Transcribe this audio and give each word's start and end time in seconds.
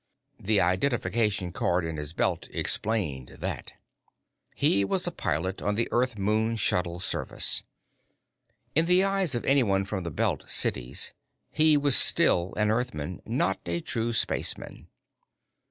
The 0.39 0.59
identification 0.59 1.51
card 1.51 1.85
in 1.85 1.97
his 1.97 2.11
belt 2.11 2.49
explained 2.51 3.35
that; 3.39 3.73
he 4.55 4.83
was 4.83 5.05
a 5.05 5.11
pilot 5.11 5.61
on 5.61 5.75
the 5.75 5.87
Earth 5.91 6.17
Moon 6.17 6.55
shuttle 6.55 6.99
service. 6.99 7.61
In 8.73 8.87
the 8.87 9.03
eyes 9.03 9.35
of 9.35 9.45
anyone 9.45 9.85
from 9.85 10.03
the 10.03 10.09
Belt 10.09 10.49
cities, 10.49 11.13
he 11.51 11.77
was 11.77 11.95
still 11.95 12.55
an 12.57 12.71
Earthman, 12.71 13.21
not 13.27 13.59
a 13.67 13.79
true 13.79 14.11
spaceman. 14.11 14.87